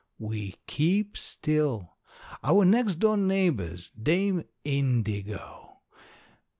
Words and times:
We 0.17 0.55
keep 0.65 1.15
still. 1.15 1.97
Our 2.43 2.65
next 2.65 2.95
door 2.95 3.17
neighbor's 3.17 3.91
Dame 3.91 4.45
Indigo. 4.63 5.81